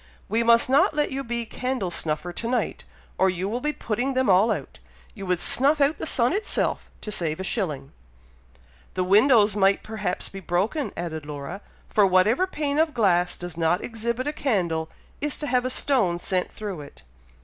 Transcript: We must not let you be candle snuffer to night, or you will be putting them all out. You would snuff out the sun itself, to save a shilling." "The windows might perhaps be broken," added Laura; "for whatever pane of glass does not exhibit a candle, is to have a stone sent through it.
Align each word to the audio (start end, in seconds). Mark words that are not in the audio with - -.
We 0.27 0.41
must 0.41 0.67
not 0.67 0.95
let 0.95 1.11
you 1.11 1.23
be 1.23 1.45
candle 1.45 1.91
snuffer 1.91 2.33
to 2.33 2.47
night, 2.47 2.85
or 3.19 3.29
you 3.29 3.47
will 3.47 3.61
be 3.61 3.71
putting 3.71 4.15
them 4.15 4.31
all 4.31 4.49
out. 4.51 4.79
You 5.13 5.27
would 5.27 5.39
snuff 5.39 5.79
out 5.79 5.99
the 5.99 6.07
sun 6.07 6.33
itself, 6.33 6.89
to 7.01 7.11
save 7.11 7.39
a 7.39 7.43
shilling." 7.43 7.91
"The 8.95 9.03
windows 9.03 9.55
might 9.55 9.83
perhaps 9.83 10.27
be 10.27 10.39
broken," 10.39 10.91
added 10.97 11.23
Laura; 11.27 11.61
"for 11.87 12.07
whatever 12.07 12.47
pane 12.47 12.79
of 12.79 12.95
glass 12.95 13.37
does 13.37 13.55
not 13.57 13.83
exhibit 13.85 14.25
a 14.25 14.33
candle, 14.33 14.89
is 15.21 15.37
to 15.37 15.45
have 15.45 15.65
a 15.65 15.69
stone 15.69 16.17
sent 16.17 16.51
through 16.51 16.81
it. 16.81 17.03